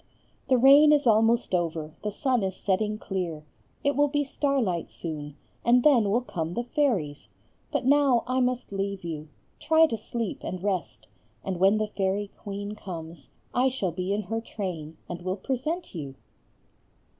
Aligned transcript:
"The 0.49 0.57
rain 0.57 0.91
is 0.91 1.05
almost 1.05 1.53
over, 1.53 1.93
the 2.03 2.11
sun 2.11 2.41
is 2.41 2.55
setting 2.55 2.97
clear. 2.97 3.45
It 3.83 3.95
will 3.95 4.07
be 4.07 4.23
starlight 4.23 4.89
soon, 4.89 5.35
and 5.63 5.83
then 5.83 6.09
will 6.09 6.21
come 6.21 6.55
the 6.55 6.63
fairies. 6.63 7.29
But 7.71 7.85
now 7.85 8.23
I 8.25 8.39
must 8.39 8.71
leave 8.71 9.03
you; 9.03 9.27
try 9.59 9.85
to 9.85 9.97
sleep 9.97 10.43
and 10.43 10.63
rest, 10.63 11.05
and 11.43 11.59
when 11.59 11.77
the 11.77 11.85
fairy 11.85 12.31
queen 12.35 12.73
comes, 12.73 13.29
I 13.53 13.69
shall 13.69 13.91
be 13.91 14.11
in 14.11 14.23
her 14.23 14.41
train, 14.41 14.97
and 15.07 15.21
will 15.21 15.37
present 15.37 15.93
you." 15.93 16.15